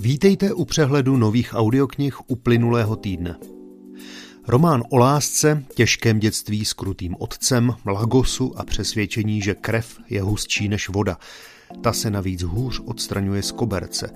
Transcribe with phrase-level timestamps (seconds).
[0.00, 3.36] Vítejte u přehledu nových audioknih uplynulého týdne.
[4.48, 10.68] Román o lásce, těžkém dětství s krutým otcem, lagosu a přesvědčení, že krev je hustší
[10.68, 11.18] než voda.
[11.82, 14.10] Ta se navíc hůř odstraňuje z koberce.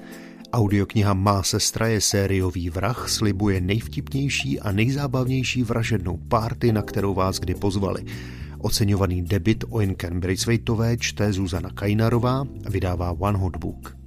[0.53, 7.39] Audiokniha Má sestra je sériový vrah, slibuje nejvtipnější a nejzábavnější vražednou párty, na kterou vás
[7.39, 8.05] kdy pozvali.
[8.59, 14.02] Oceňovaný debit Oinken Braithwaitové čte Zuzana Kajnarová a vydává One Hot Book.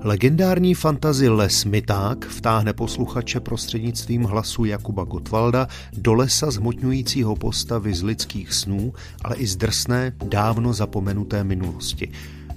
[0.00, 8.02] Legendární fantazi Les Miták vtáhne posluchače prostřednictvím hlasu Jakuba Gotwalda do lesa zhmotňujícího postavy z
[8.02, 8.92] lidských snů,
[9.24, 12.08] ale i z drsné, dávno zapomenuté minulosti.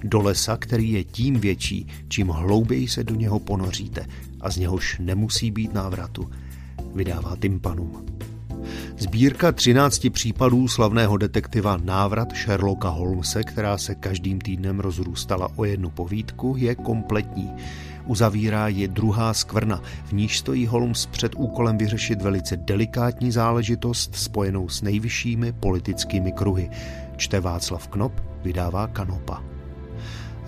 [0.04, 4.06] Do lesa, který je tím větší, čím hlouběji se do něho ponoříte
[4.42, 6.30] a z něhož nemusí být návratu.
[6.96, 8.19] Vydává Tympanum.
[8.98, 15.90] Sbírka 13 případů slavného detektiva Návrat Sherlocka Holmese, která se každým týdnem rozrůstala o jednu
[15.90, 17.52] povídku, je kompletní.
[18.06, 24.70] Uzavírá je druhá skvrna, v níž stojí Holmes před úkolem vyřešit velice delikátní záležitost spojenou
[24.70, 26.70] s nejvyššími politickými kruhy.
[27.18, 29.59] Čte Václav Knop, vydává Kanopa.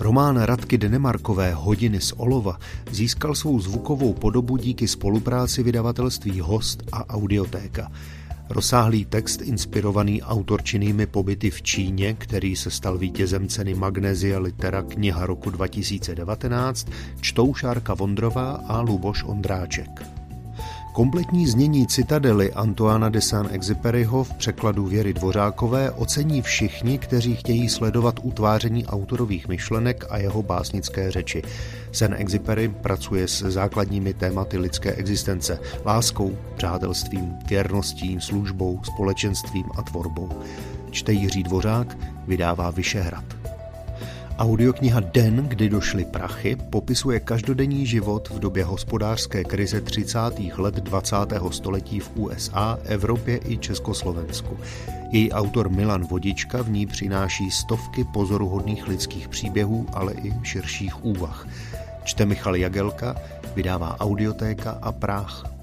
[0.01, 2.57] Román Radky Denemarkové Hodiny z olova
[2.91, 7.91] získal svou zvukovou podobu díky spolupráci vydavatelství Host a Audiotéka.
[8.49, 15.25] Rozsáhlý text inspirovaný autorčinými pobyty v Číně, který se stal vítězem ceny Magnesia Litera kniha
[15.25, 16.87] roku 2019,
[17.21, 20.20] čtou Šárka Vondrová a Luboš Ondráček.
[20.93, 28.19] Kompletní znění Citadely Antoana de Saint-Exupéryho v překladu Věry Dvořákové ocení všichni, kteří chtějí sledovat
[28.23, 31.41] utváření autorových myšlenek a jeho básnické řeči.
[31.91, 40.29] Saint-Exupéry pracuje s základními tématy lidské existence, láskou, přátelstvím, věrností, službou, společenstvím a tvorbou.
[40.91, 41.97] Čte Jiří Dvořák,
[42.27, 43.40] vydává Vyšehrad.
[44.41, 50.19] Audiokniha Den, kdy došly prachy, popisuje každodenní život v době hospodářské krize 30.
[50.57, 51.15] let 20.
[51.51, 54.57] století v USA, Evropě i Československu.
[55.11, 61.47] Její autor Milan Vodička v ní přináší stovky pozoruhodných lidských příběhů, ale i širších úvah.
[62.03, 63.15] Čte Michal Jagelka,
[63.55, 65.60] vydává Audiotéka a Práh.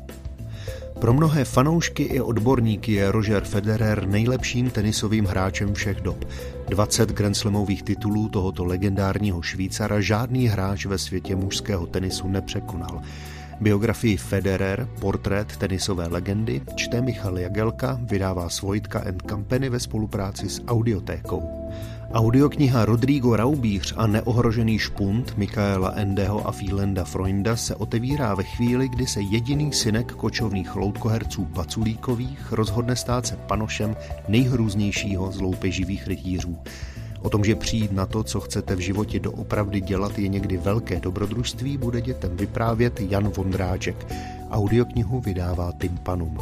[1.00, 6.24] Pro mnohé fanoušky i odborníky je Roger Federer nejlepším tenisovým hráčem všech dob.
[6.68, 13.02] 20 grandslamových titulů tohoto legendárního Švýcara žádný hráč ve světě mužského tenisu nepřekonal.
[13.60, 20.62] Biografii Federer, portrét tenisové legendy, čte Michal Jagelka, vydává Svojtka and Company ve spolupráci s
[20.66, 21.42] Audiotékou.
[22.12, 28.88] Audiokniha Rodrigo Raubíř a neohrožený špunt Mikaela Endeho a Fielenda Freunda se otevírá ve chvíli,
[28.88, 33.96] kdy se jediný synek kočovných loutkoherců Paculíkových rozhodne stát se panošem
[34.28, 36.58] nejhrůznějšího z loupeživých rytířů.
[37.22, 41.00] O tom, že přijít na to, co chcete v životě doopravdy dělat, je někdy velké
[41.00, 44.06] dobrodružství, bude dětem vyprávět Jan Vondráček.
[44.50, 46.38] Audioknihu vydává Tympanum.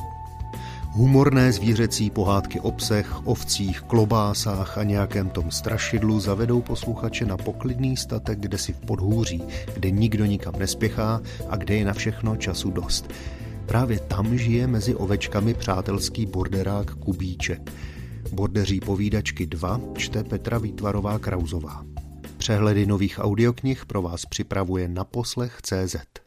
[0.97, 7.97] Humorné zvířecí pohádky o psech, ovcích, klobásách a nějakém tom strašidlu zavedou posluchače na poklidný
[7.97, 9.43] statek, kde si v podhůří,
[9.75, 13.11] kde nikdo nikam nespěchá a kde je na všechno času dost.
[13.67, 17.73] Právě tam žije mezi ovečkami přátelský borderák Kubíček.
[18.33, 21.85] Bordeří povídačky 2 čte Petra Výtvarová Krauzová.
[22.37, 26.26] Přehledy nových audioknih pro vás připravuje na poslech CZ.